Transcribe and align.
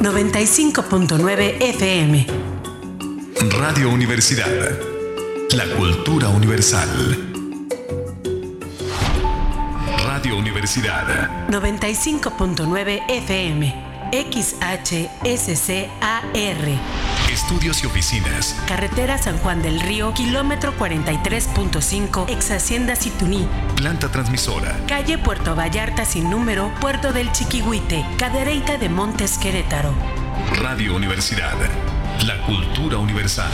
95.9 0.00 1.60
FM. 1.60 2.26
Radio 3.58 3.90
Universidad. 3.90 4.78
La 5.52 5.66
cultura 5.76 6.30
universal. 6.30 6.88
Radio 10.06 10.36
Universidad. 10.38 11.48
95.9 11.50 13.02
FM. 13.08 13.74
XHSCAR. 14.12 15.20
Estudios 17.30 17.84
y 17.84 17.86
oficinas. 17.86 18.56
Carretera 18.66 19.16
San 19.16 19.38
Juan 19.38 19.62
del 19.62 19.80
Río, 19.80 20.12
kilómetro 20.14 20.74
43.5, 20.76 22.28
ex 22.28 22.50
Hacienda 22.50 22.96
Situní. 22.96 23.46
Planta 23.76 24.08
transmisora. 24.10 24.76
Calle 24.88 25.16
Puerto 25.16 25.54
Vallarta 25.54 26.04
sin 26.04 26.28
número, 26.28 26.72
Puerto 26.80 27.12
del 27.12 27.30
Chiquihuite, 27.30 28.04
Cadereyta 28.18 28.78
de 28.78 28.88
Montes 28.88 29.38
Querétaro. 29.38 29.94
Radio 30.54 30.96
Universidad. 30.96 31.54
La 32.26 32.44
cultura 32.46 32.98
universal. 32.98 33.50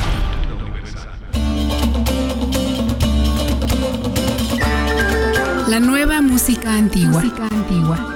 La 5.68 5.80
nueva 5.80 6.22
música 6.22 6.72
antigua. 6.72 7.22
Música 7.22 7.48
antigua. 7.50 8.15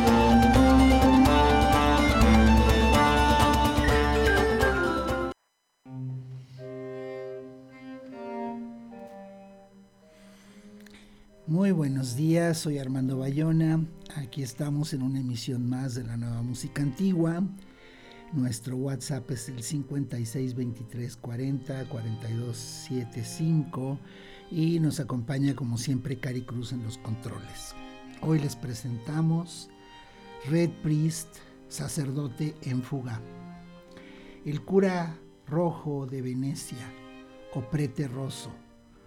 Buenos 11.73 12.17
días, 12.17 12.57
soy 12.57 12.79
Armando 12.79 13.19
Bayona. 13.19 13.85
Aquí 14.17 14.43
estamos 14.43 14.93
en 14.93 15.03
una 15.03 15.21
emisión 15.21 15.69
más 15.69 15.95
de 15.95 16.03
la 16.03 16.17
nueva 16.17 16.41
música 16.41 16.81
antigua. 16.81 17.41
Nuestro 18.33 18.75
WhatsApp 18.75 19.31
es 19.31 19.47
el 19.47 19.63
56 19.63 20.53
23 20.53 21.15
40 21.15 21.85
42 21.85 22.57
75 22.57 23.97
y 24.51 24.81
nos 24.81 24.99
acompaña 24.99 25.55
como 25.55 25.77
siempre 25.77 26.19
Cari 26.19 26.41
Cruz 26.41 26.73
en 26.73 26.83
los 26.83 26.97
controles. 26.97 27.73
Hoy 28.21 28.39
les 28.39 28.57
presentamos 28.57 29.69
Red 30.49 30.71
Priest, 30.83 31.37
sacerdote 31.69 32.53
en 32.63 32.83
fuga. 32.83 33.21
El 34.43 34.61
cura 34.65 35.17
rojo 35.47 36.05
de 36.05 36.21
Venecia, 36.21 36.91
o 37.53 37.61
prete 37.61 38.09
rosso, 38.09 38.51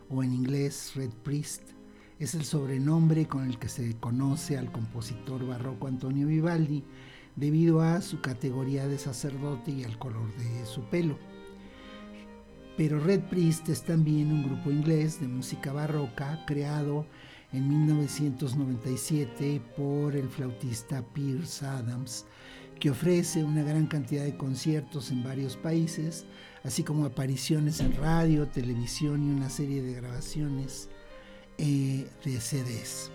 o 0.09 0.23
en 0.23 0.33
inglés 0.33 0.93
Red 0.95 1.13
Priest, 1.23 1.74
es 2.19 2.35
el 2.35 2.45
sobrenombre 2.45 3.27
con 3.27 3.45
el 3.45 3.59
que 3.59 3.69
se 3.69 3.97
conoce 3.99 4.57
al 4.57 4.71
compositor 4.71 5.47
barroco 5.47 5.89
Antonio 5.89 6.29
Vivaldi 6.29 6.85
debido 7.35 7.81
a 7.81 8.01
su 8.01 8.21
categoría 8.21 8.87
de 8.87 8.99
sacerdote 8.99 9.73
y 9.73 9.85
al 9.85 9.99
color 9.99 10.33
de 10.37 10.65
su 10.67 10.83
pelo. 10.85 11.19
Pero 12.77 13.01
Red 13.01 13.23
Priest 13.31 13.69
es 13.69 13.83
también 13.83 14.33
un 14.33 14.45
grupo 14.45 14.71
inglés 14.71 15.21
de 15.21 15.29
música 15.29 15.73
barroca 15.73 16.45
creado 16.47 17.07
en 17.53 17.69
1997 17.69 19.61
por 19.77 20.17
el 20.17 20.29
flautista 20.29 21.03
Pierce 21.15 21.65
Adams, 21.65 22.27
que 22.81 22.91
ofrece 22.91 23.45
una 23.45 23.63
gran 23.63 23.87
cantidad 23.87 24.25
de 24.25 24.37
conciertos 24.37 25.11
en 25.13 25.23
varios 25.23 25.57
países, 25.57 26.27
así 26.65 26.83
como 26.83 27.05
apariciones 27.05 27.81
en 27.81 27.95
radio, 27.97 28.49
televisión 28.49 29.25
y 29.25 29.31
una 29.31 29.51
serie 29.51 29.83
de 29.83 29.95
grabaciones 29.95 30.89
eh, 31.59 32.09
de 32.25 32.41
CDs. 32.41 33.11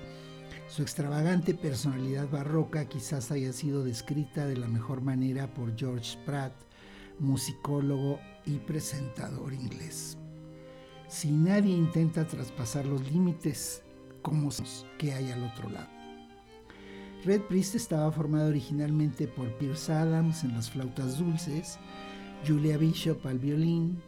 Su 0.68 0.84
extravagante 0.84 1.56
personalidad 1.56 2.30
barroca 2.30 2.86
quizás 2.86 3.32
haya 3.32 3.52
sido 3.54 3.84
descrita 3.84 4.46
de 4.46 4.58
la 4.58 4.68
mejor 4.68 5.02
manera 5.02 5.54
por 5.54 5.76
George 5.76 6.18
Pratt, 6.26 6.54
musicólogo 7.18 8.20
y 8.46 8.58
presentador 8.60 9.54
inglés. 9.54 10.18
Si 11.08 11.32
nadie 11.32 11.76
intenta 11.76 12.28
traspasar 12.28 12.86
los 12.86 13.12
límites, 13.12 13.82
como 14.22 14.50
que 14.98 15.14
hay 15.14 15.32
al 15.32 15.44
otro 15.44 15.70
lado? 15.70 15.90
Red 17.26 17.42
Priest 17.42 17.76
estaba 17.76 18.12
formado 18.12 18.48
originalmente 18.48 19.28
por 19.28 19.52
Pierce 19.58 19.92
Adams 19.92 20.44
en 20.44 20.54
las 20.54 20.70
flautas 20.70 21.18
dulces, 21.18 21.78
Julia 22.48 22.78
Bishop 22.78 23.26
al 23.26 23.40
violín, 23.40 24.02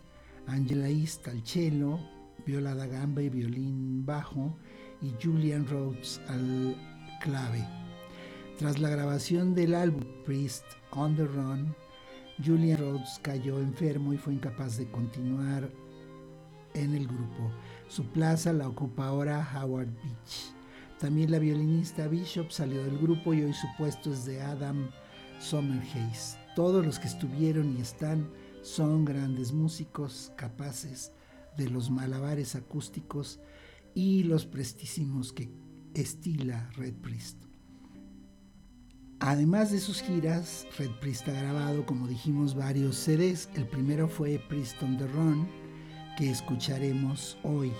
Angela 0.47 0.87
East 0.87 1.27
al 1.27 1.43
cello, 1.43 1.99
viola 2.45 2.75
da 2.75 2.87
gamba 2.87 3.21
y 3.21 3.29
violín 3.29 4.05
bajo, 4.05 4.57
y 5.01 5.13
Julian 5.21 5.67
Rhodes 5.67 6.21
al 6.27 6.75
clave. 7.21 7.67
Tras 8.57 8.79
la 8.79 8.89
grabación 8.89 9.55
del 9.55 9.73
álbum 9.73 10.05
Priest 10.25 10.65
on 10.91 11.15
the 11.15 11.25
Run, 11.25 11.75
Julian 12.43 12.77
Rhodes 12.77 13.19
cayó 13.21 13.59
enfermo 13.59 14.13
y 14.13 14.17
fue 14.17 14.33
incapaz 14.33 14.77
de 14.77 14.89
continuar 14.89 15.69
en 16.73 16.93
el 16.93 17.07
grupo. 17.07 17.51
Su 17.87 18.05
plaza 18.05 18.53
la 18.53 18.67
ocupa 18.67 19.07
ahora 19.07 19.47
Howard 19.55 19.89
Beach. 20.03 20.53
También 20.99 21.31
la 21.31 21.39
violinista 21.39 22.07
Bishop 22.07 22.51
salió 22.51 22.83
del 22.83 22.99
grupo 22.99 23.33
y 23.33 23.41
hoy 23.41 23.53
su 23.53 23.67
puesto 23.77 24.13
es 24.13 24.25
de 24.25 24.41
Adam 24.41 24.89
Sommerhays. 25.39 26.37
Todos 26.55 26.85
los 26.85 26.99
que 26.99 27.07
estuvieron 27.07 27.75
y 27.75 27.81
están 27.81 28.29
son 28.61 29.05
grandes 29.05 29.51
músicos 29.51 30.31
capaces 30.35 31.11
de 31.57 31.69
los 31.69 31.89
malabares 31.89 32.55
acústicos 32.55 33.39
y 33.93 34.23
los 34.23 34.45
prestísimos 34.45 35.33
que 35.33 35.49
estila 35.93 36.69
Red 36.75 36.93
Priest. 36.95 37.37
Además 39.19 39.71
de 39.71 39.79
sus 39.79 40.01
giras, 40.01 40.65
Red 40.79 40.91
Priest 40.99 41.27
ha 41.27 41.33
grabado, 41.33 41.85
como 41.85 42.07
dijimos, 42.07 42.55
varios 42.55 42.95
CDs. 42.95 43.49
El 43.53 43.67
primero 43.67 44.07
fue 44.07 44.39
Priest 44.49 44.81
on 44.81 44.97
the 44.97 45.05
Run, 45.05 45.47
que 46.17 46.31
escucharemos 46.31 47.37
hoy. 47.43 47.71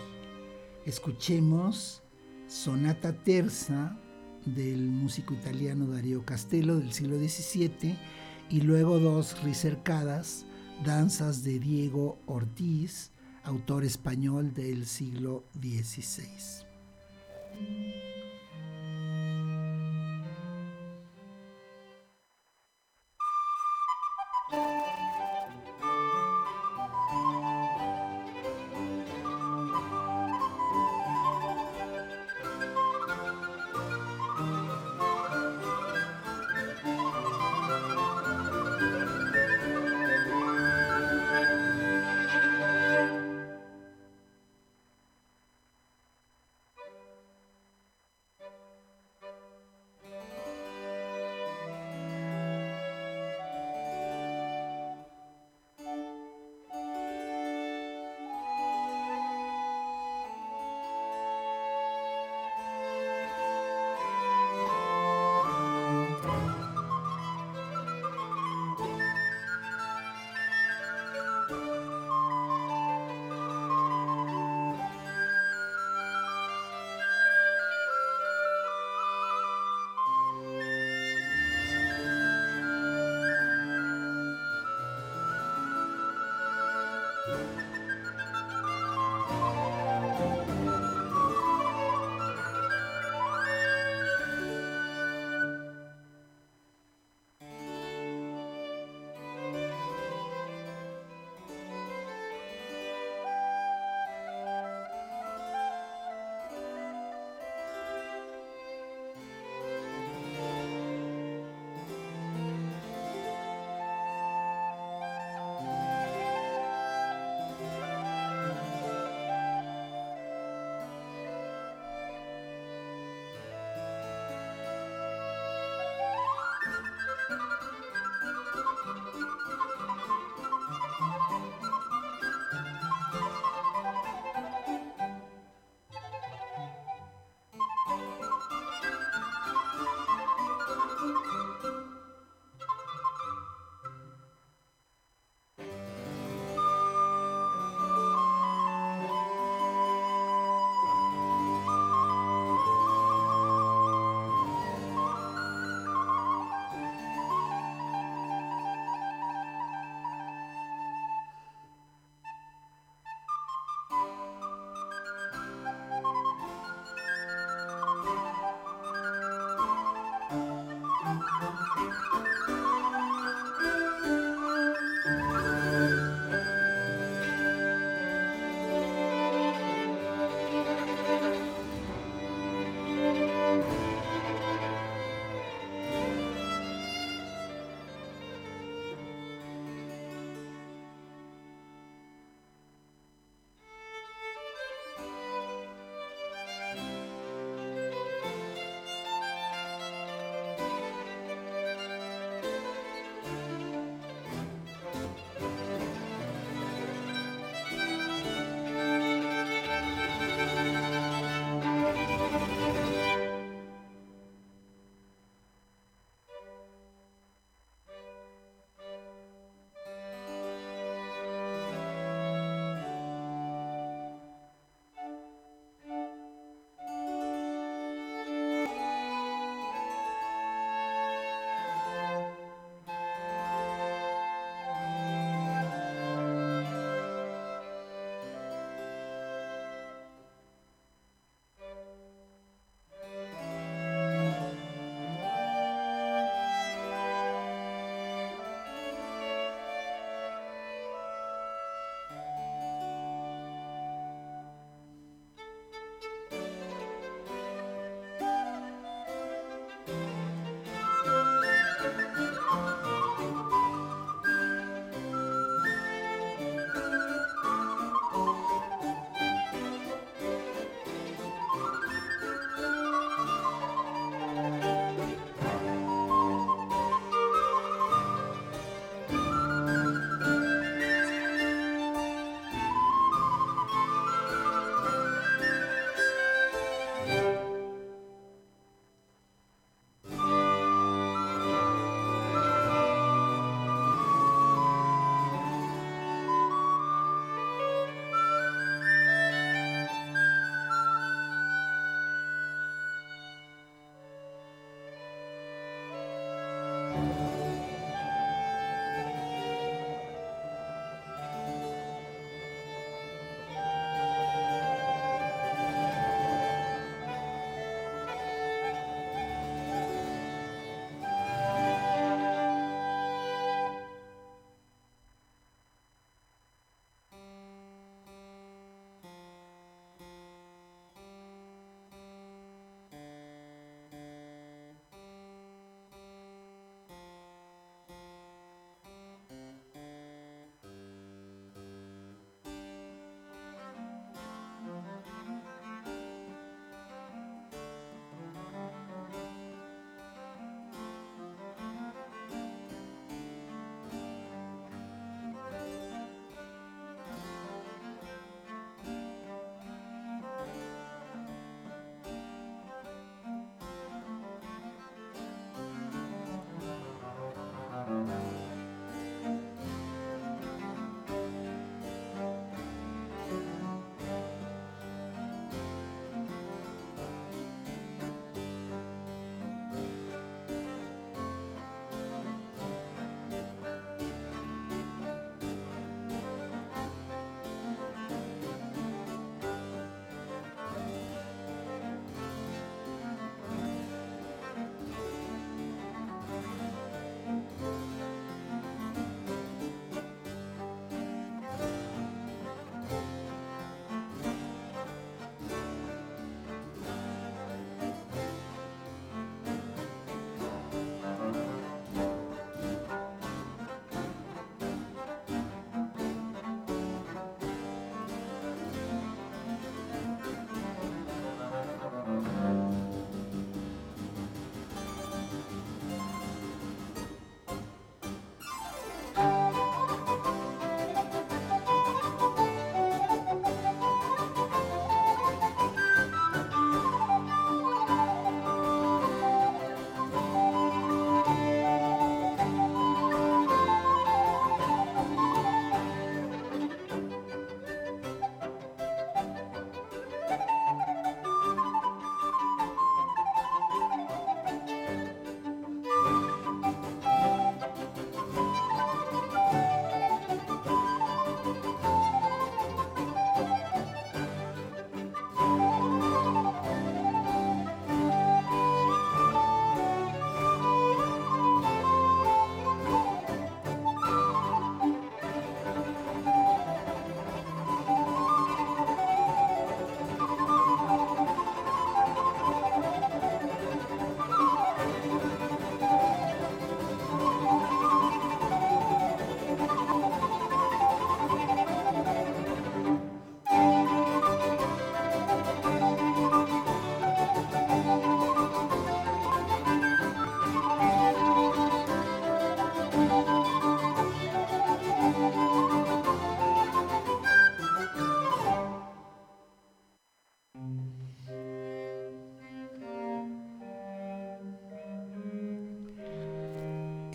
Escuchemos 0.85 2.03
Sonata 2.47 3.13
Terza 3.23 3.97
del 4.45 4.89
músico 4.89 5.33
italiano 5.33 5.87
Dario 5.87 6.23
Castello 6.25 6.77
del 6.77 6.91
siglo 6.93 7.17
XVII 7.17 7.97
y 8.49 8.61
luego 8.61 8.99
dos 8.99 9.41
ricercadas, 9.43 10.45
danzas 10.83 11.43
de 11.43 11.59
Diego 11.59 12.19
Ortiz, 12.25 13.10
autor 13.43 13.83
español 13.83 14.53
del 14.53 14.85
siglo 14.85 15.43
XVI. 15.53 16.65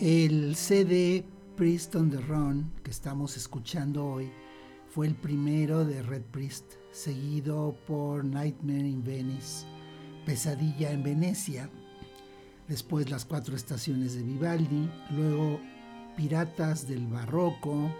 El 0.09 0.55
CD 0.55 1.25
Priest 1.57 1.93
on 1.97 2.09
the 2.09 2.21
Run 2.21 2.71
que 2.81 2.91
estamos 2.91 3.35
escuchando 3.35 4.05
hoy 4.05 4.31
fue 4.87 5.05
el 5.05 5.15
primero 5.15 5.83
de 5.83 6.01
Red 6.01 6.21
Priest, 6.31 6.75
seguido 6.93 7.75
por 7.85 8.23
Nightmare 8.23 8.87
in 8.87 9.03
Venice, 9.03 9.65
Pesadilla 10.25 10.93
en 10.93 11.03
Venecia, 11.03 11.69
después 12.69 13.09
Las 13.09 13.25
Cuatro 13.25 13.53
Estaciones 13.53 14.15
de 14.15 14.23
Vivaldi, 14.23 14.89
luego 15.11 15.59
Piratas 16.15 16.87
del 16.87 17.05
Barroco, 17.07 17.93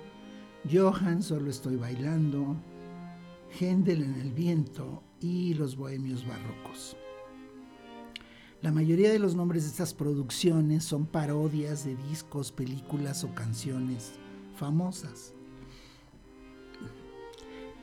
Johann 0.72 1.22
Solo 1.22 1.50
Estoy 1.50 1.76
Bailando, 1.76 2.56
Händel 3.60 4.04
en 4.04 4.16
el 4.22 4.32
Viento 4.32 5.04
y 5.20 5.56
Los 5.56 5.76
Bohemios 5.76 6.26
Barrocos. 6.26 6.96
La 8.62 8.72
mayoría 8.72 9.12
de 9.12 9.20
los 9.20 9.36
nombres 9.36 9.64
de 9.64 9.70
estas 9.70 9.94
producciones 9.94 10.84
son 10.84 11.06
parodias 11.06 11.86
de 11.86 11.96
discos, 12.10 12.52
películas 12.52 13.24
o 13.24 13.34
canciones 13.36 14.14
famosas. 14.56 15.34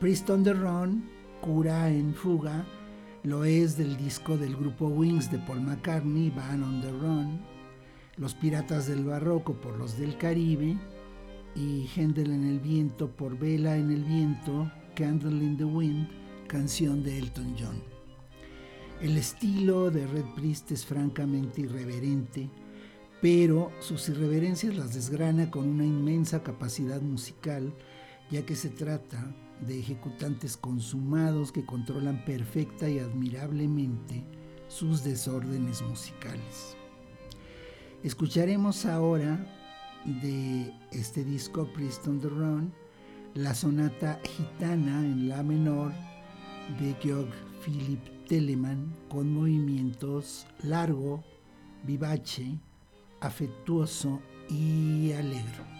Priest 0.00 0.28
on 0.30 0.42
the 0.42 0.52
Run, 0.52 1.08
Cura 1.40 1.88
en 1.90 2.12
Fuga, 2.12 2.66
lo 3.22 3.44
es 3.44 3.76
del 3.76 3.96
disco 3.96 4.36
del 4.36 4.56
grupo 4.56 4.88
Wings 4.88 5.30
de 5.30 5.38
Paul 5.38 5.60
McCartney, 5.60 6.30
Van 6.30 6.64
on 6.64 6.80
the 6.80 6.90
Run, 6.90 7.40
Los 8.16 8.34
Piratas 8.34 8.88
del 8.88 9.04
Barroco 9.04 9.54
por 9.54 9.78
los 9.78 9.96
del 9.96 10.18
Caribe 10.18 10.76
y 11.54 11.86
Händel 11.94 12.32
en 12.32 12.44
el 12.48 12.58
Viento 12.58 13.08
por 13.08 13.38
Vela 13.38 13.76
en 13.76 13.92
el 13.92 14.02
Viento, 14.02 14.70
Candle 14.96 15.44
in 15.44 15.56
the 15.56 15.64
Wind, 15.64 16.08
canción 16.48 17.04
de 17.04 17.16
Elton 17.16 17.54
John. 17.56 17.93
El 19.04 19.18
estilo 19.18 19.90
de 19.90 20.06
Red 20.06 20.24
Priest 20.34 20.70
es 20.70 20.86
francamente 20.86 21.60
irreverente, 21.60 22.48
pero 23.20 23.70
sus 23.78 24.08
irreverencias 24.08 24.74
las 24.76 24.94
desgrana 24.94 25.50
con 25.50 25.68
una 25.68 25.84
inmensa 25.84 26.42
capacidad 26.42 27.02
musical, 27.02 27.74
ya 28.30 28.46
que 28.46 28.56
se 28.56 28.70
trata 28.70 29.30
de 29.60 29.78
ejecutantes 29.78 30.56
consumados 30.56 31.52
que 31.52 31.66
controlan 31.66 32.24
perfecta 32.24 32.88
y 32.88 32.98
admirablemente 32.98 34.24
sus 34.68 35.04
desórdenes 35.04 35.82
musicales. 35.82 36.74
Escucharemos 38.02 38.86
ahora 38.86 39.38
de 40.22 40.72
este 40.92 41.24
disco 41.24 41.70
Priest 41.74 42.08
on 42.08 42.20
the 42.20 42.28
Run 42.30 42.72
la 43.34 43.54
sonata 43.54 44.18
gitana 44.24 45.00
en 45.00 45.28
la 45.28 45.42
menor 45.42 45.92
de 46.80 46.96
Georg 47.02 47.28
Philipp 47.62 48.13
Telemann 48.26 48.94
con 49.08 49.32
movimientos 49.32 50.46
largo, 50.62 51.22
vivace, 51.84 52.58
afectuoso 53.20 54.20
y 54.48 55.12
alegre. 55.12 55.73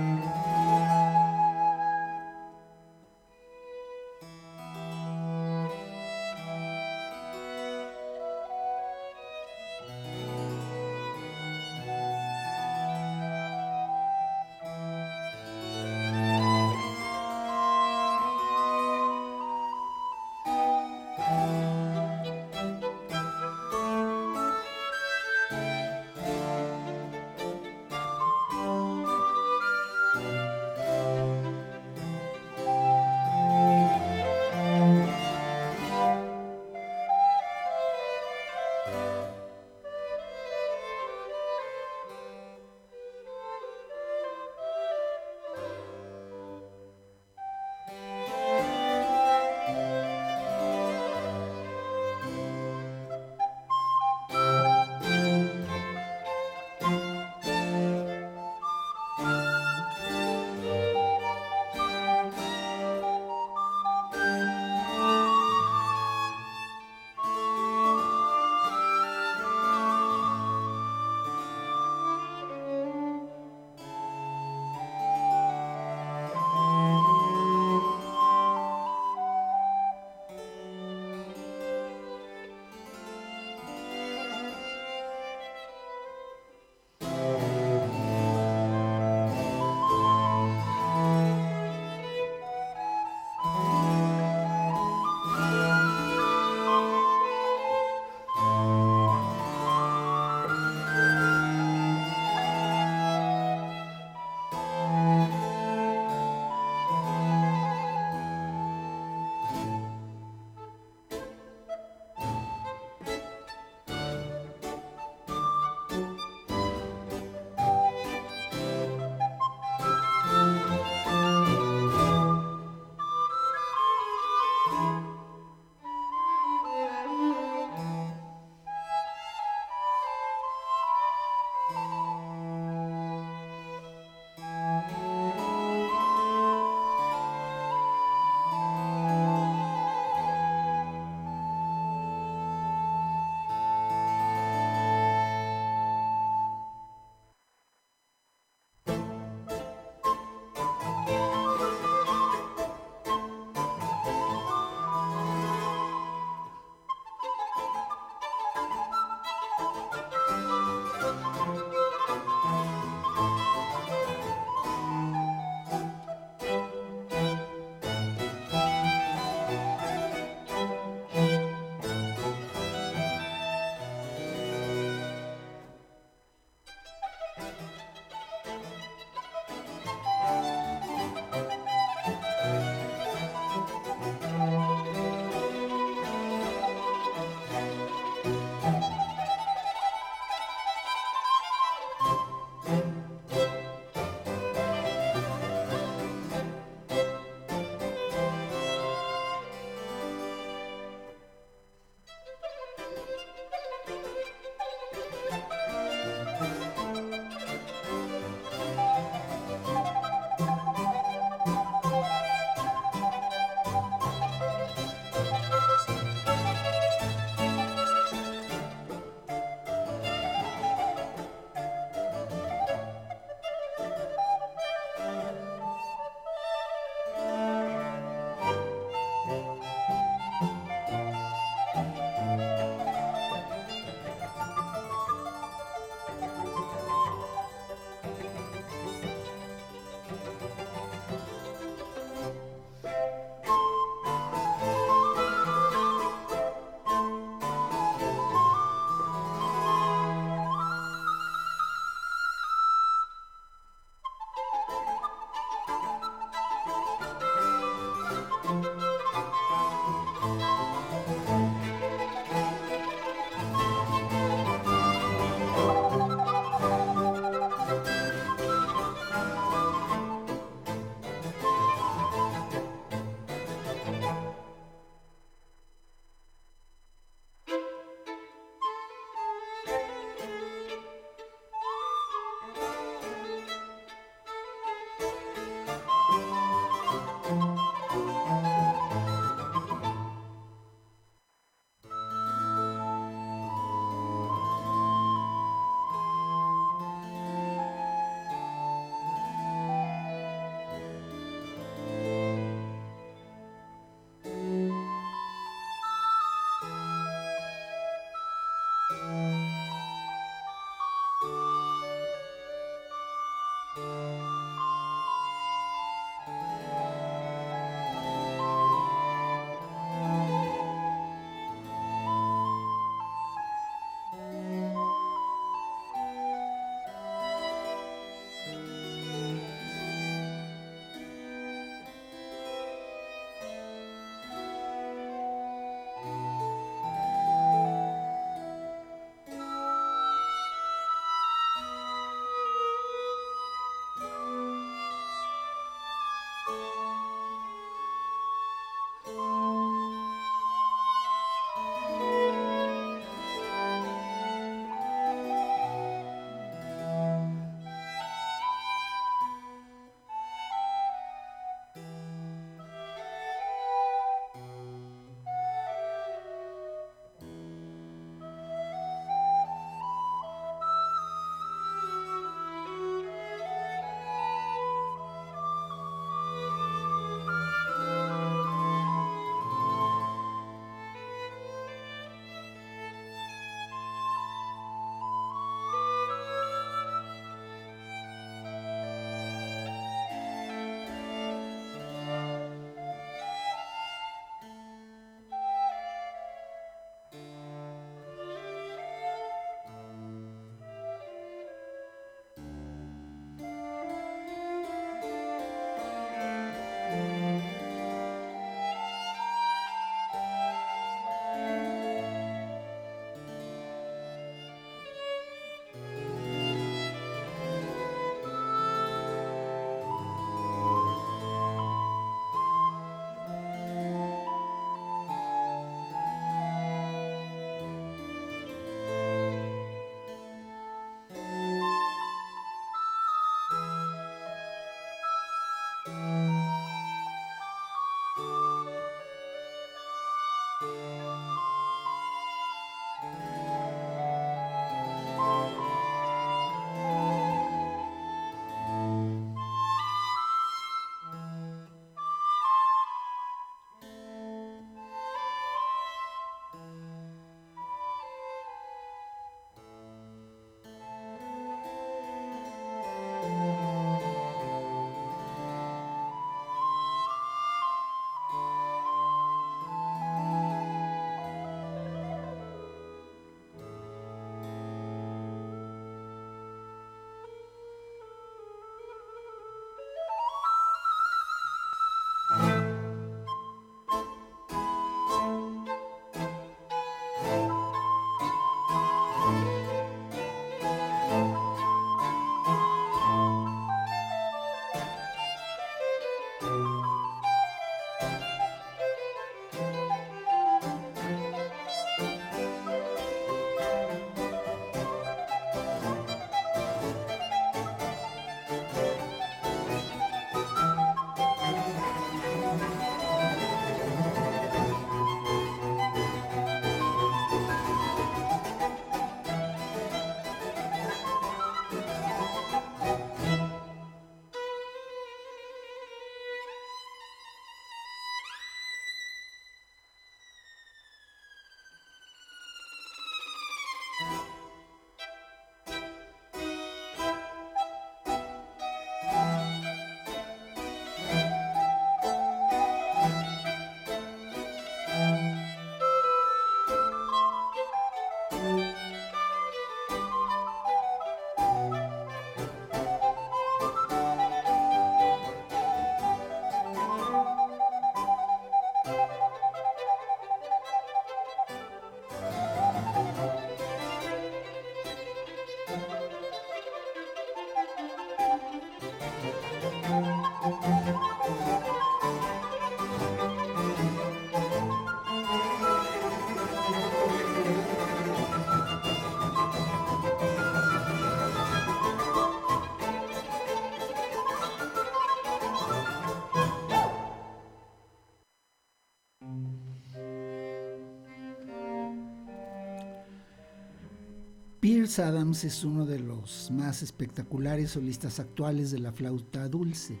Adams 594.98 595.44
es 595.44 595.64
uno 595.64 595.86
de 595.86 595.98
los 595.98 596.50
más 596.50 596.82
espectaculares 596.82 597.70
solistas 597.72 598.18
actuales 598.18 598.70
de 598.70 598.78
la 598.78 598.92
flauta 598.92 599.48
dulce. 599.48 600.00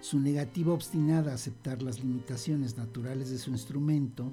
Su 0.00 0.20
negativa 0.20 0.72
obstinada 0.72 1.32
a 1.32 1.34
aceptar 1.34 1.82
las 1.82 2.00
limitaciones 2.00 2.76
naturales 2.76 3.30
de 3.30 3.38
su 3.38 3.50
instrumento 3.50 4.32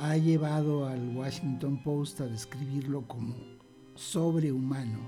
ha 0.00 0.16
llevado 0.16 0.86
al 0.86 1.16
Washington 1.16 1.82
Post 1.82 2.20
a 2.20 2.26
describirlo 2.26 3.06
como 3.08 3.34
sobrehumano 3.94 4.98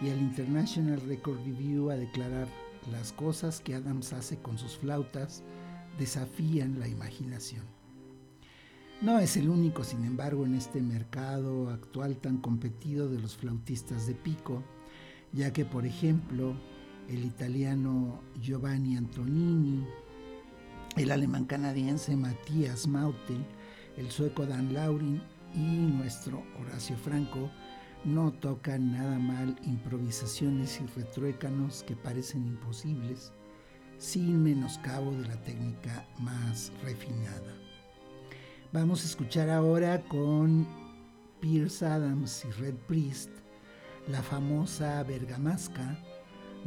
y 0.00 0.10
al 0.10 0.18
International 0.18 1.00
Record 1.02 1.38
Review 1.44 1.90
a 1.90 1.96
declarar 1.96 2.48
las 2.90 3.12
cosas 3.12 3.60
que 3.60 3.74
Adams 3.74 4.12
hace 4.12 4.38
con 4.38 4.58
sus 4.58 4.76
flautas 4.76 5.42
desafían 5.98 6.78
la 6.80 6.88
imaginación. 6.88 7.75
No 9.02 9.18
es 9.18 9.36
el 9.36 9.50
único, 9.50 9.84
sin 9.84 10.04
embargo, 10.06 10.46
en 10.46 10.54
este 10.54 10.80
mercado 10.80 11.68
actual 11.68 12.16
tan 12.16 12.38
competido 12.38 13.10
de 13.10 13.18
los 13.20 13.36
flautistas 13.36 14.06
de 14.06 14.14
pico, 14.14 14.62
ya 15.32 15.52
que, 15.52 15.66
por 15.66 15.84
ejemplo, 15.84 16.56
el 17.06 17.22
italiano 17.26 18.22
Giovanni 18.40 18.96
Antonini, 18.96 19.84
el 20.96 21.10
alemán 21.10 21.44
canadiense 21.44 22.16
Matías 22.16 22.86
Maute, 22.86 23.36
el 23.98 24.10
sueco 24.10 24.46
Dan 24.46 24.72
Laurin 24.72 25.22
y 25.54 25.58
nuestro 25.58 26.42
Horacio 26.58 26.96
Franco 26.96 27.50
no 28.04 28.32
tocan 28.32 28.92
nada 28.92 29.18
mal 29.18 29.56
improvisaciones 29.66 30.80
y 30.80 30.86
retruécanos 30.98 31.82
que 31.82 31.96
parecen 31.96 32.46
imposibles, 32.46 33.30
sin 33.98 34.42
menoscabo 34.42 35.12
de 35.12 35.28
la 35.28 35.42
técnica 35.42 36.08
más 36.18 36.72
refinada. 36.82 37.65
Vamos 38.72 39.04
a 39.04 39.06
escuchar 39.06 39.48
ahora 39.48 40.02
con 40.02 40.66
Pierce 41.40 41.86
Adams 41.86 42.44
y 42.44 42.50
Red 42.60 42.74
Priest 42.88 43.30
la 44.08 44.22
famosa 44.22 45.02
Bergamasca, 45.04 45.96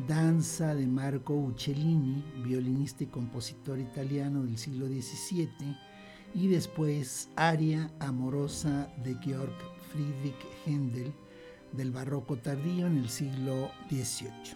danza 0.07 0.75
de 0.75 0.87
Marco 0.87 1.33
Uccellini, 1.33 2.23
violinista 2.43 3.03
y 3.03 3.07
compositor 3.07 3.79
italiano 3.79 4.43
del 4.43 4.57
siglo 4.57 4.87
XVII, 4.87 5.77
y 6.33 6.47
después 6.47 7.29
Aria 7.35 7.91
amorosa 7.99 8.91
de 9.03 9.15
Georg 9.21 9.55
Friedrich 9.91 10.47
Händel 10.65 11.13
del 11.73 11.91
barroco 11.91 12.37
tardío 12.37 12.87
en 12.87 12.97
el 12.97 13.09
siglo 13.09 13.71
XVIII. 13.89 14.55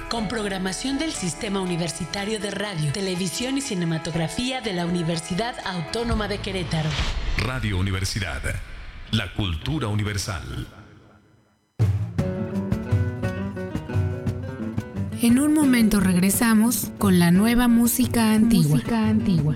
Con 0.11 0.27
programación 0.27 0.97
del 0.97 1.13
Sistema 1.13 1.61
Universitario 1.61 2.37
de 2.37 2.51
Radio, 2.51 2.91
Televisión 2.91 3.57
y 3.57 3.61
Cinematografía 3.61 4.59
de 4.59 4.73
la 4.73 4.85
Universidad 4.85 5.55
Autónoma 5.63 6.27
de 6.27 6.39
Querétaro. 6.39 6.89
Radio 7.37 7.77
Universidad. 7.77 8.41
La 9.11 9.33
cultura 9.33 9.87
universal. 9.87 10.67
En 15.21 15.39
un 15.39 15.53
momento 15.53 16.01
regresamos 16.01 16.91
con 16.97 17.17
la 17.17 17.31
nueva 17.31 17.69
música 17.69 18.33
antigua. 18.33 18.75
Música 18.75 19.07
antigua. 19.07 19.55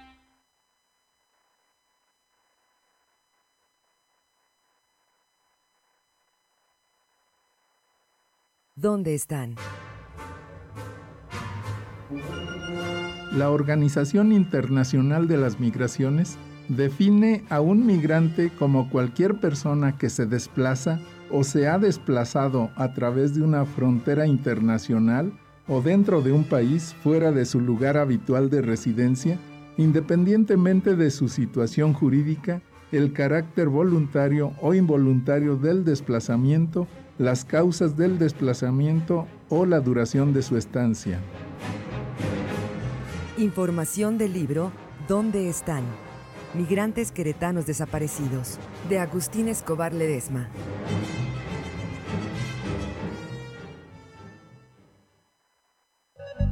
¿Dónde 8.77 9.13
están? 9.15 9.55
La 13.33 13.49
Organización 13.49 14.31
Internacional 14.31 15.27
de 15.27 15.35
las 15.35 15.59
Migraciones 15.59 16.37
define 16.69 17.43
a 17.49 17.59
un 17.59 17.85
migrante 17.85 18.49
como 18.57 18.89
cualquier 18.89 19.41
persona 19.41 19.97
que 19.97 20.09
se 20.09 20.25
desplaza 20.25 21.01
o 21.29 21.43
se 21.43 21.67
ha 21.67 21.79
desplazado 21.79 22.71
a 22.77 22.93
través 22.93 23.35
de 23.35 23.41
una 23.41 23.65
frontera 23.65 24.25
internacional 24.25 25.33
o 25.67 25.81
dentro 25.81 26.21
de 26.21 26.31
un 26.31 26.45
país 26.45 26.95
fuera 27.03 27.33
de 27.33 27.43
su 27.43 27.59
lugar 27.59 27.97
habitual 27.97 28.49
de 28.49 28.61
residencia, 28.61 29.37
independientemente 29.75 30.95
de 30.95 31.11
su 31.11 31.27
situación 31.27 31.91
jurídica, 31.91 32.61
el 32.93 33.11
carácter 33.11 33.67
voluntario 33.67 34.53
o 34.61 34.73
involuntario 34.73 35.57
del 35.57 35.83
desplazamiento, 35.83 36.87
las 37.21 37.45
causas 37.45 37.95
del 37.95 38.17
desplazamiento 38.17 39.27
o 39.47 39.65
la 39.67 39.79
duración 39.79 40.33
de 40.33 40.41
su 40.41 40.57
estancia. 40.57 41.19
Información 43.37 44.17
del 44.17 44.33
libro 44.33 44.71
¿Dónde 45.07 45.47
están? 45.47 45.83
Migrantes 46.55 47.11
queretanos 47.11 47.65
desaparecidos, 47.67 48.57
de 48.89 48.99
Agustín 48.99 49.47
Escobar 49.47 49.93
Ledesma. 49.93 50.49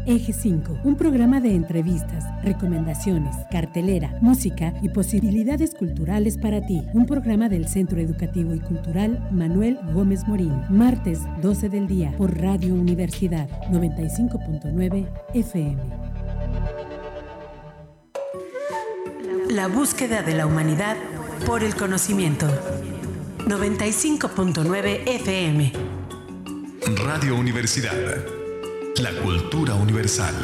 Eje 0.09 0.33
5, 0.33 0.79
un 0.85 0.95
programa 0.95 1.39
de 1.39 1.53
entrevistas, 1.53 2.23
recomendaciones, 2.43 3.35
cartelera, 3.51 4.17
música 4.21 4.73
y 4.81 4.89
posibilidades 4.89 5.75
culturales 5.75 6.35
para 6.39 6.65
ti. 6.65 6.81
Un 6.93 7.05
programa 7.05 7.47
del 7.47 7.67
Centro 7.67 7.99
Educativo 7.99 8.55
y 8.55 8.59
Cultural 8.59 9.29
Manuel 9.31 9.77
Gómez 9.93 10.27
Morín. 10.27 10.63
Martes 10.67 11.19
12 11.43 11.69
del 11.69 11.85
día 11.85 12.11
por 12.17 12.35
Radio 12.35 12.73
Universidad 12.73 13.47
95.9 13.69 15.07
FM. 15.35 15.79
La 19.51 19.67
búsqueda 19.67 20.23
de 20.23 20.33
la 20.33 20.47
humanidad 20.47 20.97
por 21.45 21.61
el 21.61 21.75
conocimiento. 21.75 22.47
95.9 23.45 25.03
FM. 25.05 25.71
Radio 26.97 27.35
Universidad. 27.35 28.38
La 28.97 29.11
cultura 29.21 29.75
universal. 29.75 30.35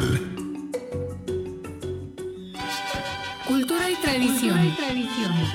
Cultura 3.46 3.90
y 3.90 3.94
tradición. 3.96 4.58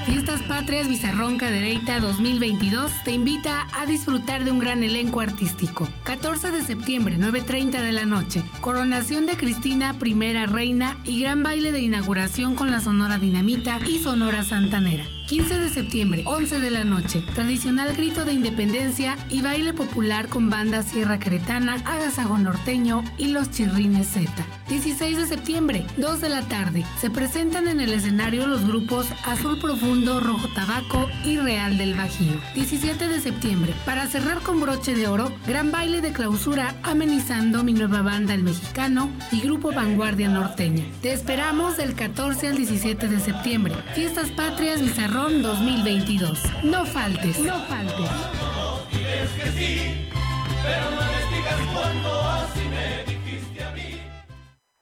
Fiestas 0.06 0.42
Patrias 0.44 0.88
Bizarrón 0.88 1.38
Cadereyta 1.38 2.00
2022 2.00 2.92
te 3.04 3.12
invita 3.12 3.68
a 3.74 3.86
disfrutar 3.86 4.44
de 4.44 4.52
un 4.52 4.60
gran 4.60 4.84
elenco 4.84 5.22
artístico. 5.22 5.88
14 6.04 6.52
de 6.52 6.62
septiembre, 6.64 7.18
9.30 7.18 7.82
de 7.82 7.92
la 7.92 8.06
noche. 8.06 8.44
Coronación 8.62 9.26
de 9.26 9.36
Cristina, 9.36 9.98
primera 9.98 10.46
reina 10.46 10.98
y 11.04 11.22
gran 11.22 11.42
baile 11.42 11.72
de 11.72 11.82
inauguración 11.82 12.56
con 12.56 12.70
la 12.70 12.82
Sonora 12.82 13.18
Dinamita 13.18 13.80
y 13.88 14.00
Sonora 14.00 14.44
Santanera. 14.44 15.06
15 15.32 15.60
de 15.60 15.70
septiembre, 15.70 16.24
11 16.26 16.60
de 16.60 16.72
la 16.72 16.84
noche. 16.84 17.24
Tradicional 17.34 17.96
grito 17.96 18.26
de 18.26 18.34
independencia 18.34 19.18
y 19.30 19.42
baile 19.42 19.72
popular 19.74 20.28
con 20.28 20.50
banda 20.50 20.84
Sierra 20.84 21.20
Cretana, 21.20 21.76
Agasago 21.86 22.38
Norteño 22.38 23.02
y 23.18 23.28
los 23.28 23.50
Chirrines 23.50 24.08
Z. 24.08 24.30
16 24.68 25.16
de 25.16 25.28
septiembre, 25.28 25.86
2 25.96 26.20
de 26.20 26.28
la 26.28 26.42
tarde. 26.42 26.86
Se 27.00 27.10
presentan 27.10 27.70
en 27.70 27.80
el 27.80 27.94
escenario 27.94 28.46
los 28.46 28.68
grupos 28.68 29.08
Azul 29.26 29.58
Profundo, 29.58 30.20
Rojo 30.20 30.50
Tabaco 30.50 31.10
y 31.24 31.38
Real 31.38 31.78
del 31.78 31.94
Bajío. 31.94 32.34
17 32.54 33.08
de 33.08 33.22
septiembre, 33.22 33.74
para 33.86 34.08
cerrar 34.08 34.40
con 34.40 34.60
broche 34.60 34.96
de 34.96 35.08
oro, 35.08 35.32
gran 35.48 35.72
baile 35.72 36.02
de 36.02 36.12
clausura 36.12 36.76
amenizando 36.84 37.64
mi 37.64 37.72
nueva 37.72 38.02
banda 38.02 38.34
El 38.34 38.44
Mexicano 38.44 39.10
y 39.32 39.40
Grupo 39.40 39.72
Vanguardia 39.72 40.28
Norteña. 40.28 40.84
Te 41.02 41.14
esperamos 41.14 41.78
del 41.78 41.96
14 41.96 42.48
al 42.48 42.58
17 42.58 43.08
de 43.08 43.20
septiembre. 43.22 43.76
Fiestas 43.96 44.30
Patrias 44.32 44.82
Bizarrón 45.22 45.42
2022. 45.44 46.44
No 46.64 46.86
faltes, 46.86 47.40
no 47.40 47.60
faltes. 47.66 48.10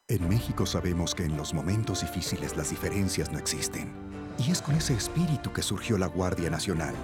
En 0.08 0.30
México 0.30 0.66
sabemos 0.66 1.14
que 1.14 1.24
en 1.24 1.36
los 1.36 1.54
momentos 1.54 2.02
difíciles 2.02 2.56
las 2.56 2.70
diferencias 2.70 3.32
no 3.32 3.38
existen. 3.38 3.92
Y 4.38 4.52
es 4.52 4.62
con 4.62 4.76
ese 4.76 4.94
espíritu 4.94 5.52
que 5.52 5.62
surgió 5.62 5.98
la 5.98 6.08
Guardia 6.08 6.50
Nacional, 6.50 6.96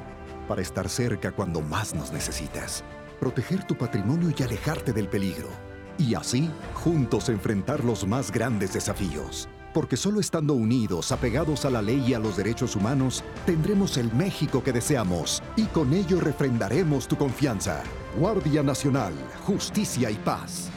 para 0.47 0.61
estar 0.61 0.88
cerca 0.88 1.31
cuando 1.31 1.61
más 1.61 1.93
nos 1.93 2.13
necesitas, 2.13 2.83
proteger 3.19 3.65
tu 3.65 3.75
patrimonio 3.75 4.33
y 4.38 4.43
alejarte 4.43 4.93
del 4.93 5.09
peligro. 5.09 5.49
Y 5.97 6.15
así, 6.15 6.49
juntos 6.73 7.29
enfrentar 7.29 7.83
los 7.83 8.07
más 8.07 8.31
grandes 8.31 8.73
desafíos. 8.73 9.49
Porque 9.76 9.97
solo 9.97 10.21
estando 10.21 10.53
unidos, 10.53 11.11
apegados 11.11 11.65
a 11.65 11.69
la 11.69 11.82
ley 11.82 12.01
y 12.07 12.13
a 12.13 12.19
los 12.19 12.38
derechos 12.38 12.78
humanos, 12.78 13.26
tendremos 13.45 13.97
el 13.97 14.09
México 14.13 14.63
que 14.63 14.71
deseamos 14.71 15.43
y 15.57 15.65
con 15.65 15.93
ello 15.93 16.21
refrendaremos 16.21 17.09
tu 17.09 17.17
confianza. 17.17 17.84
Guardia 18.17 18.63
Nacional, 18.63 19.11
Justicia 19.45 20.09
y 20.09 20.15
Paz. 20.15 20.69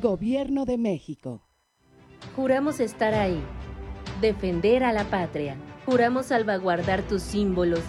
Gobierno 0.00 0.64
de 0.64 0.78
México. 0.78 1.42
Juramos 2.34 2.80
estar 2.80 3.12
ahí, 3.12 3.42
defender 4.22 4.84
a 4.84 4.94
la 4.94 5.04
patria. 5.04 5.58
Juramos 5.84 6.26
salvaguardar 6.26 7.02
tus 7.02 7.20
símbolos, 7.20 7.82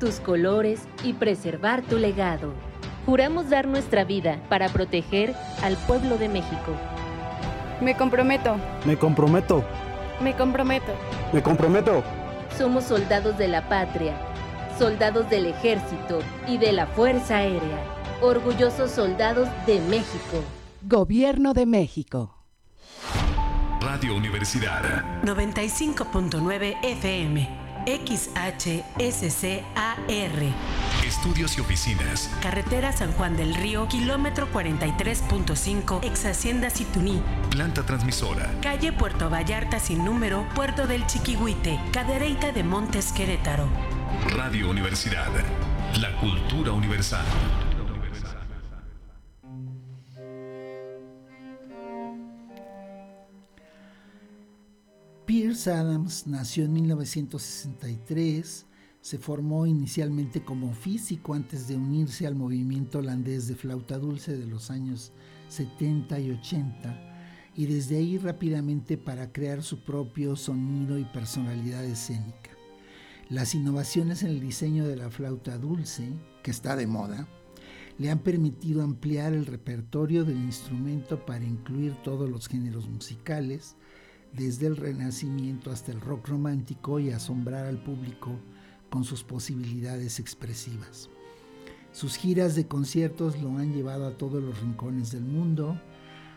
tus 0.00 0.18
colores 0.18 0.88
y 1.04 1.12
preservar 1.12 1.82
tu 1.82 1.98
legado. 1.98 2.52
Juramos 3.06 3.48
dar 3.48 3.68
nuestra 3.68 4.02
vida 4.02 4.42
para 4.48 4.70
proteger 4.70 5.36
al 5.62 5.76
pueblo 5.86 6.18
de 6.18 6.28
México. 6.28 6.97
Me 7.80 7.96
comprometo. 7.96 8.56
Me 8.84 8.96
comprometo. 8.96 9.64
Me 10.20 10.34
comprometo. 10.34 10.92
Me 11.32 11.42
comprometo. 11.42 12.02
Somos 12.56 12.84
soldados 12.84 13.38
de 13.38 13.46
la 13.46 13.68
patria, 13.68 14.16
soldados 14.76 15.30
del 15.30 15.46
ejército 15.46 16.18
y 16.48 16.58
de 16.58 16.72
la 16.72 16.88
Fuerza 16.88 17.36
Aérea, 17.36 17.78
orgullosos 18.20 18.90
soldados 18.90 19.48
de 19.66 19.78
México. 19.82 20.42
Gobierno 20.82 21.54
de 21.54 21.66
México. 21.66 22.34
Radio 23.80 24.16
Universidad. 24.16 25.22
95.9 25.22 26.76
FM. 26.82 27.48
XHSCAR. 27.86 29.62
Estudios 31.18 31.58
y 31.58 31.60
oficinas. 31.60 32.30
Carretera 32.40 32.92
San 32.92 33.10
Juan 33.12 33.36
del 33.36 33.52
Río, 33.56 33.88
kilómetro 33.88 34.48
43.5, 34.52 36.04
ex 36.04 36.24
Hacienda 36.24 36.70
Situní. 36.70 37.20
Planta 37.50 37.84
transmisora. 37.84 38.48
Calle 38.62 38.92
Puerto 38.92 39.28
Vallarta 39.28 39.80
sin 39.80 40.04
número, 40.04 40.46
Puerto 40.54 40.86
del 40.86 41.04
Chiquihuite, 41.06 41.80
Cadereyta 41.92 42.52
de 42.52 42.62
Montes 42.62 43.10
Querétaro. 43.10 43.68
Radio 44.36 44.70
Universidad. 44.70 45.28
La 46.00 46.14
cultura 46.20 46.70
universal. 46.70 47.26
Pierce 55.26 55.70
Adams 55.72 56.28
nació 56.28 56.64
en 56.64 56.72
1963, 56.74 58.67
se 59.00 59.18
formó 59.18 59.66
inicialmente 59.66 60.44
como 60.44 60.72
físico 60.72 61.34
antes 61.34 61.68
de 61.68 61.76
unirse 61.76 62.26
al 62.26 62.34
movimiento 62.34 62.98
holandés 62.98 63.48
de 63.48 63.54
flauta 63.54 63.98
dulce 63.98 64.36
de 64.36 64.46
los 64.46 64.70
años 64.70 65.12
70 65.48 66.18
y 66.20 66.30
80 66.32 67.08
y 67.54 67.66
desde 67.66 67.96
ahí 67.96 68.18
rápidamente 68.18 68.96
para 68.96 69.32
crear 69.32 69.62
su 69.62 69.80
propio 69.80 70.36
sonido 70.36 70.98
y 70.98 71.04
personalidad 71.04 71.84
escénica. 71.84 72.50
Las 73.30 73.54
innovaciones 73.54 74.22
en 74.22 74.30
el 74.30 74.40
diseño 74.40 74.86
de 74.86 74.96
la 74.96 75.10
flauta 75.10 75.58
dulce, 75.58 76.08
que 76.42 76.50
está 76.50 76.76
de 76.76 76.86
moda, 76.86 77.28
le 77.98 78.10
han 78.10 78.20
permitido 78.20 78.82
ampliar 78.82 79.32
el 79.32 79.44
repertorio 79.44 80.24
del 80.24 80.36
instrumento 80.36 81.26
para 81.26 81.44
incluir 81.44 81.94
todos 82.04 82.30
los 82.30 82.46
géneros 82.46 82.88
musicales, 82.88 83.76
desde 84.32 84.66
el 84.66 84.76
Renacimiento 84.76 85.70
hasta 85.70 85.90
el 85.90 86.00
rock 86.00 86.28
romántico 86.28 87.00
y 87.00 87.10
asombrar 87.10 87.66
al 87.66 87.82
público 87.82 88.38
con 88.90 89.04
sus 89.04 89.22
posibilidades 89.24 90.18
expresivas. 90.20 91.10
Sus 91.92 92.16
giras 92.16 92.54
de 92.54 92.66
conciertos 92.66 93.40
lo 93.40 93.50
han 93.58 93.72
llevado 93.72 94.06
a 94.06 94.16
todos 94.16 94.42
los 94.42 94.60
rincones 94.60 95.10
del 95.10 95.24
mundo, 95.24 95.80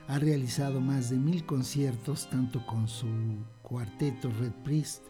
ha 0.08 0.20
realizado 0.20 0.82
más 0.82 1.10
de 1.10 1.18
mil 1.18 1.46
conciertos 1.46 2.30
tanto 2.30 2.66
con 2.66 2.88
su 2.88 3.08
cuarteto 3.62 4.30
Red 4.40 4.54
Priest 4.64 5.04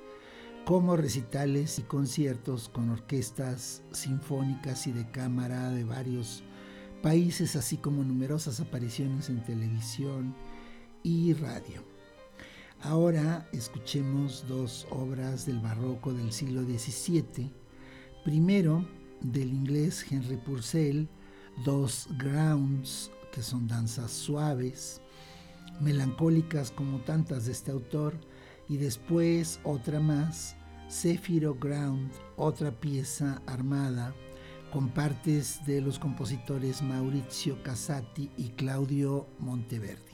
como 0.66 0.96
recitales 0.96 1.80
y 1.80 1.84
conciertos 1.84 2.70
con 2.70 2.90
orquestas 2.90 3.82
sinfónicas 3.92 4.86
y 4.88 4.92
de 4.92 5.10
cámara 5.10 5.72
de 5.72 5.84
varios 5.84 6.44
países, 7.02 7.56
así 7.56 7.78
como 7.78 8.04
numerosas 8.04 8.60
apariciones 8.60 9.30
en 9.30 9.44
televisión 9.44 10.36
y 11.04 11.34
radio. 11.34 11.91
Ahora 12.84 13.48
escuchemos 13.52 14.44
dos 14.48 14.88
obras 14.90 15.46
del 15.46 15.60
barroco 15.60 16.14
del 16.14 16.32
siglo 16.32 16.64
XVII. 16.64 17.52
Primero, 18.26 18.84
del 19.22 19.54
inglés 19.54 20.04
Henry 20.10 20.38
Purcell, 20.38 21.08
dos 21.64 22.08
grounds, 22.18 23.12
que 23.32 23.44
son 23.44 23.68
danzas 23.68 24.10
suaves, 24.10 25.00
melancólicas 25.80 26.72
como 26.72 27.02
tantas 27.02 27.46
de 27.46 27.52
este 27.52 27.70
autor, 27.72 28.16
y 28.68 28.78
después 28.78 29.60
otra 29.64 30.00
más, 30.00 30.56
Zephyro 30.90 31.54
Ground, 31.54 32.12
otra 32.36 32.72
pieza 32.72 33.44
armada 33.46 34.16
con 34.74 34.90
partes 34.90 35.64
de 35.68 35.82
los 35.82 36.00
compositores 36.00 36.82
Maurizio 36.82 37.62
Casati 37.62 38.32
y 38.38 38.50
Claudio 38.50 39.28
Monteverdi. 39.38 40.11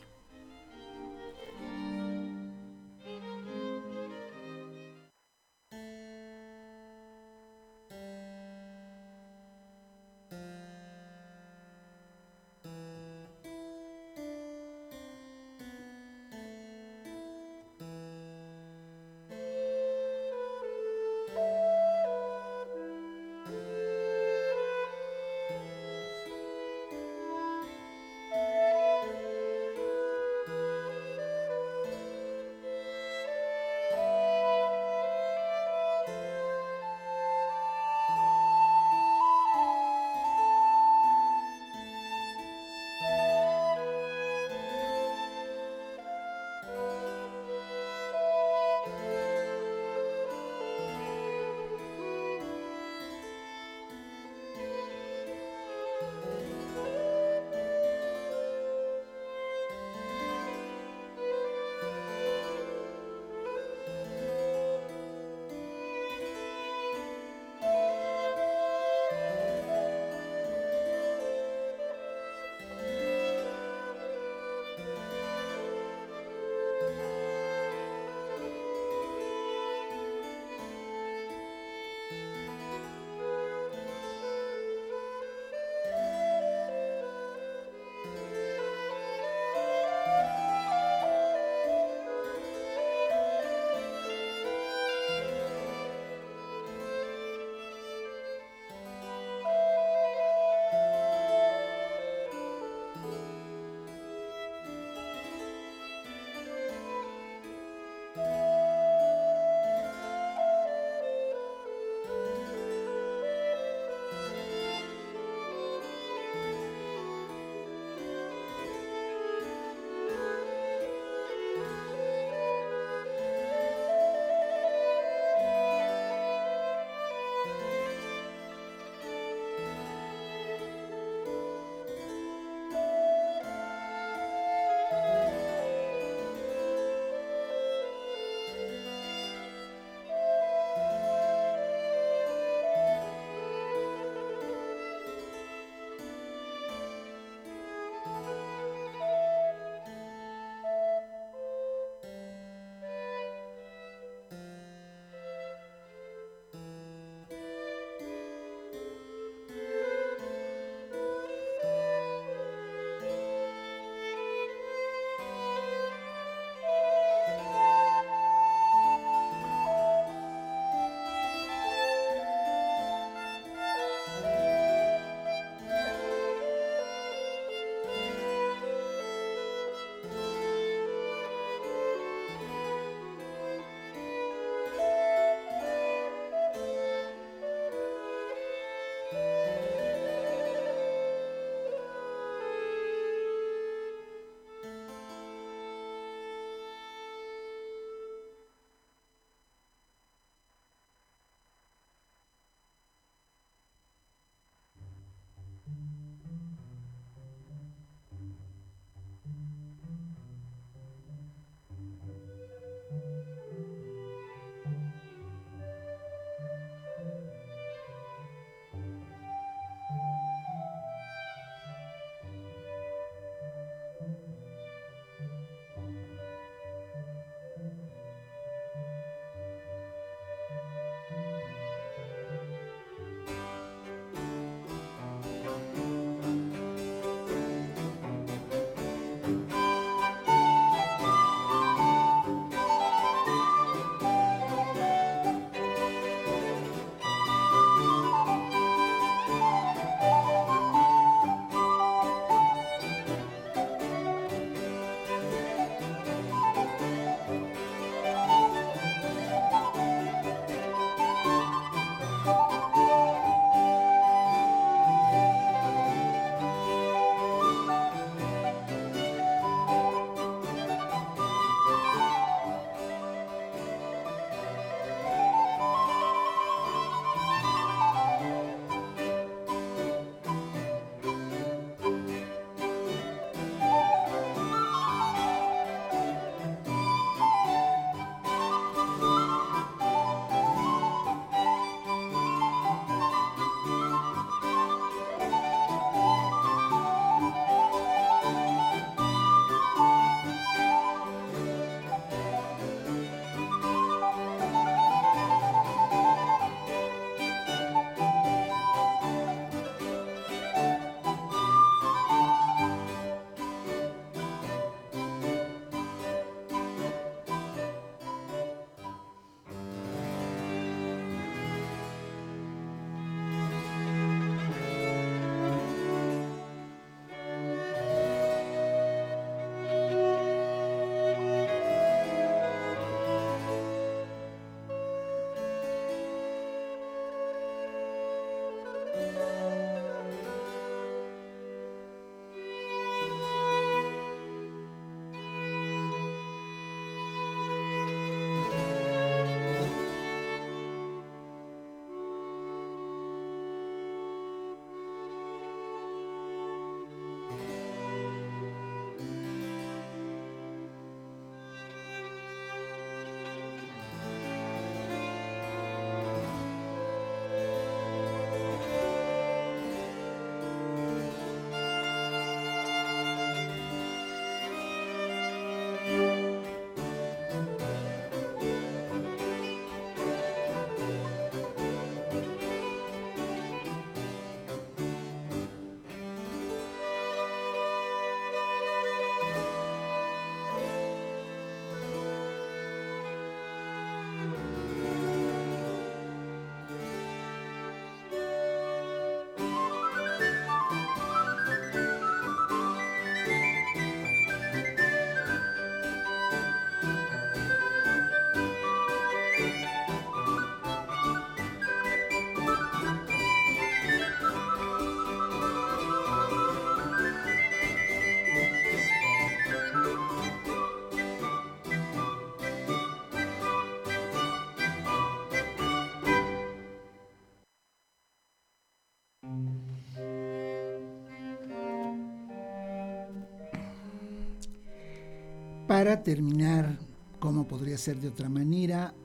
Para 435.77 436.01
terminar, 436.01 436.79
como 437.19 437.47
podría 437.47 437.77
ser 437.77 437.99
de 437.99 438.07
otra 438.07 438.29
manera, 438.29 438.95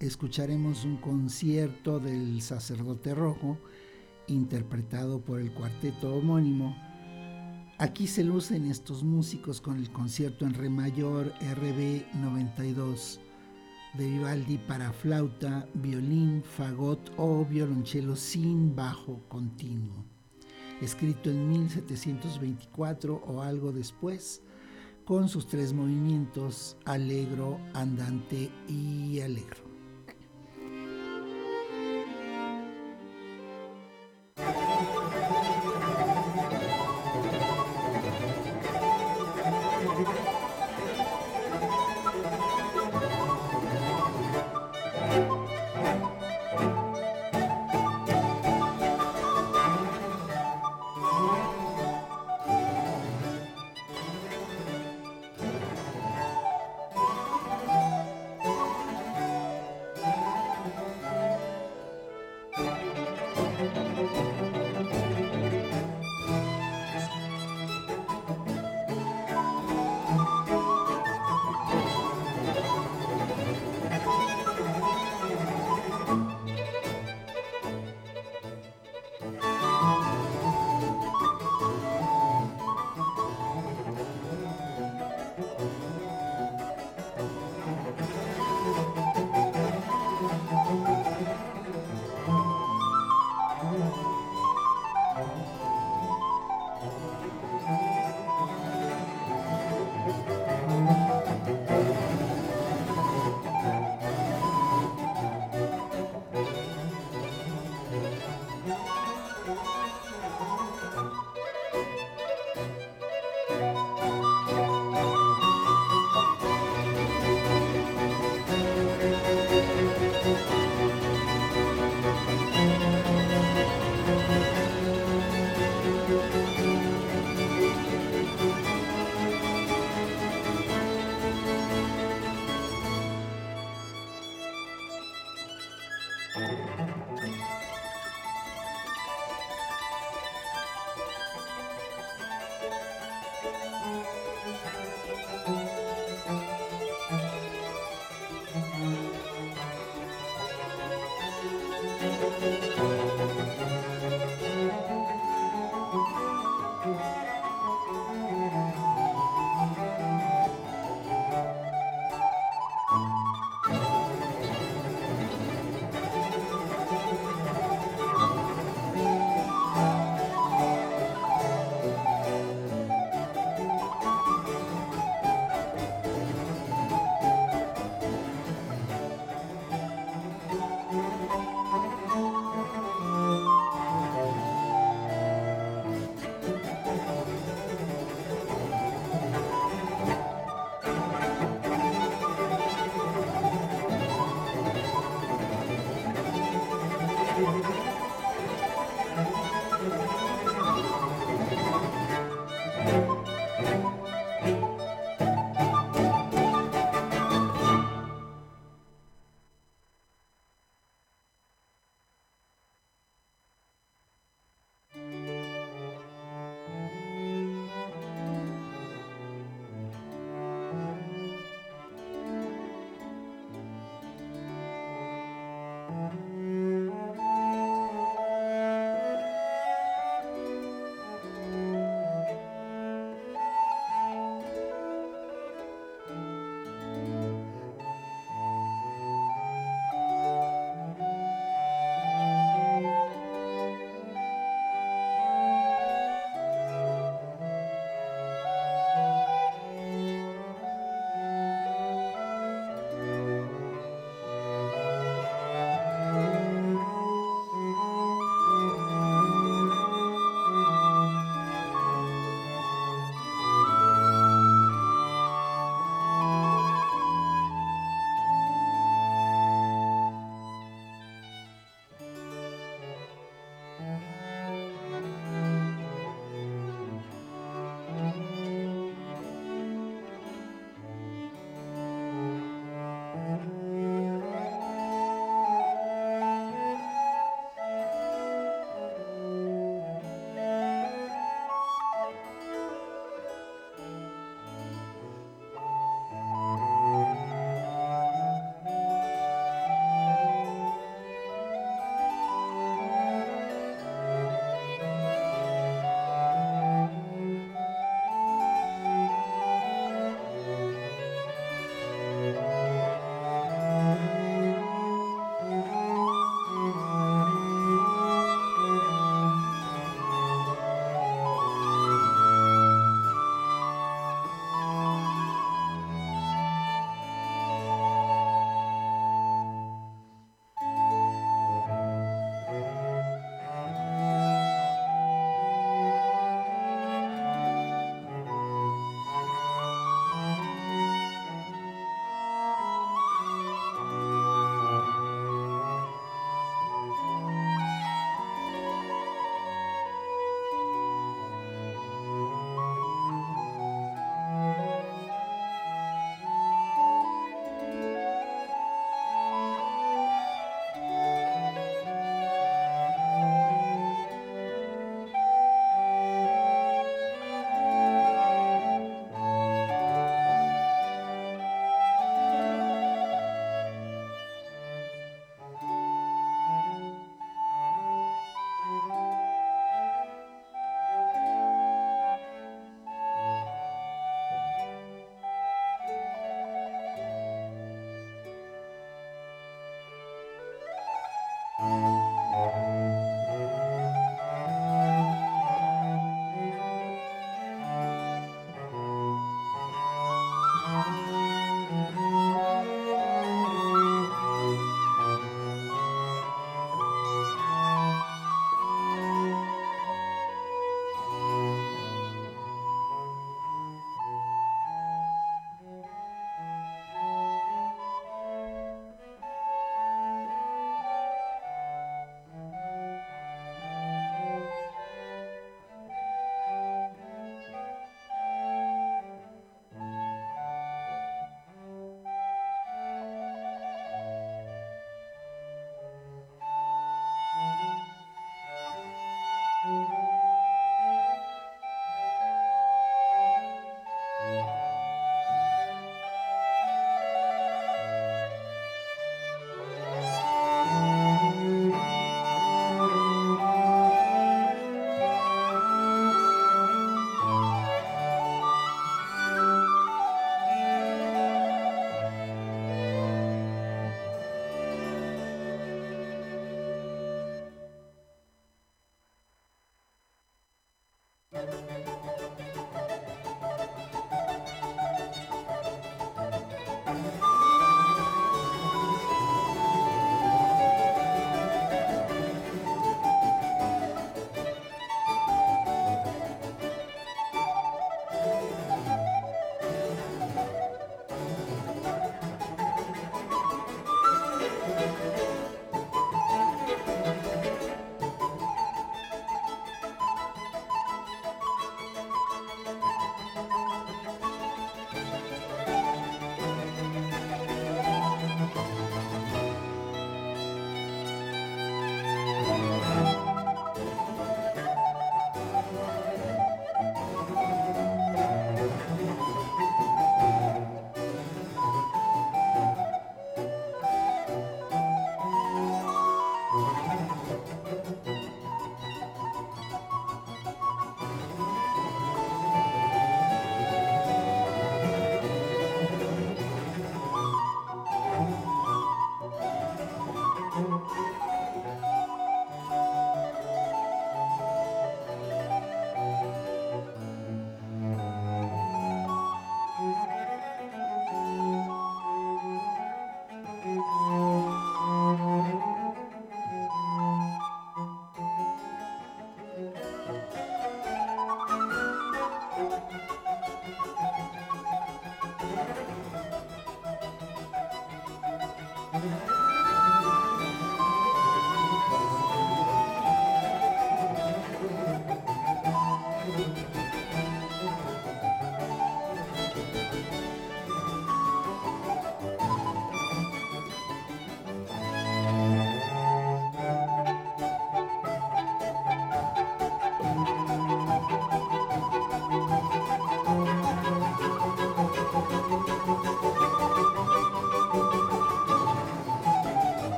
escucharemos 0.00 0.84
un 0.84 0.96
concierto 0.96 2.00
del 2.00 2.42
sacerdote 2.42 3.14
rojo 3.14 3.58
interpretado 4.26 5.20
por 5.20 5.40
el 5.40 5.52
cuarteto 5.52 6.12
homónimo. 6.12 6.76
Aquí 7.78 8.08
se 8.08 8.24
lucen 8.24 8.66
estos 8.66 9.04
músicos 9.04 9.60
con 9.60 9.76
el 9.76 9.88
concierto 9.92 10.44
en 10.44 10.54
re 10.54 10.68
mayor 10.68 11.32
RB 11.38 12.12
92 12.14 13.20
de 13.94 14.10
Vivaldi 14.10 14.58
para 14.58 14.92
flauta, 14.92 15.68
violín, 15.74 16.42
fagot 16.42 17.12
o 17.18 17.44
violonchelo 17.44 18.16
sin 18.16 18.74
bajo 18.74 19.20
continuo, 19.28 20.04
escrito 20.80 21.30
en 21.30 21.48
1724 21.48 23.14
o 23.14 23.42
algo 23.42 23.70
después, 23.70 24.42
con 25.06 25.28
sus 25.28 25.46
tres 25.46 25.72
movimientos, 25.72 26.76
alegro, 26.84 27.58
andante 27.74 28.50
y 28.68 29.20
alegro. 29.20 29.65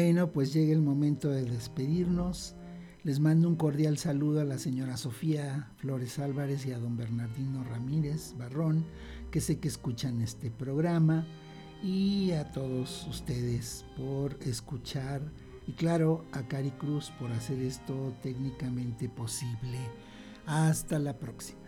Bueno, 0.00 0.30
pues 0.30 0.52
llega 0.52 0.72
el 0.72 0.80
momento 0.80 1.28
de 1.28 1.42
despedirnos. 1.44 2.54
Les 3.02 3.18
mando 3.18 3.48
un 3.48 3.56
cordial 3.56 3.98
saludo 3.98 4.40
a 4.40 4.44
la 4.44 4.56
señora 4.56 4.96
Sofía 4.96 5.72
Flores 5.78 6.20
Álvarez 6.20 6.64
y 6.66 6.70
a 6.70 6.78
don 6.78 6.96
Bernardino 6.96 7.64
Ramírez 7.64 8.36
Barrón, 8.38 8.86
que 9.32 9.40
sé 9.40 9.58
que 9.58 9.66
escuchan 9.66 10.20
este 10.22 10.52
programa, 10.52 11.26
y 11.82 12.30
a 12.30 12.52
todos 12.52 13.08
ustedes 13.08 13.84
por 13.96 14.38
escuchar, 14.44 15.20
y 15.66 15.72
claro, 15.72 16.24
a 16.30 16.46
Cari 16.46 16.70
Cruz 16.70 17.10
por 17.18 17.32
hacer 17.32 17.58
esto 17.60 18.14
técnicamente 18.22 19.08
posible. 19.08 19.78
Hasta 20.46 21.00
la 21.00 21.18
próxima. 21.18 21.67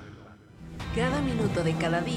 Cada 0.95 1.21
minuto 1.21 1.63
de 1.63 1.73
cada 1.75 2.01
día 2.01 2.09